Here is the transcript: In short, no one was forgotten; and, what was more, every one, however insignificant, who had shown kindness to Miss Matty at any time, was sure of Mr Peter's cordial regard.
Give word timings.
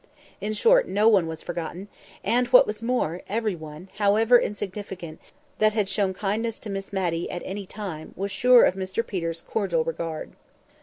In 0.41 0.53
short, 0.53 0.87
no 0.87 1.07
one 1.07 1.27
was 1.27 1.43
forgotten; 1.43 1.87
and, 2.23 2.47
what 2.47 2.65
was 2.65 2.81
more, 2.81 3.21
every 3.29 3.53
one, 3.53 3.87
however 3.97 4.39
insignificant, 4.39 5.19
who 5.59 5.65
had 5.69 5.87
shown 5.87 6.15
kindness 6.15 6.57
to 6.61 6.71
Miss 6.71 6.91
Matty 6.91 7.29
at 7.29 7.43
any 7.45 7.67
time, 7.67 8.13
was 8.17 8.31
sure 8.31 8.63
of 8.65 8.73
Mr 8.73 9.05
Peter's 9.05 9.41
cordial 9.43 9.83
regard. 9.83 10.31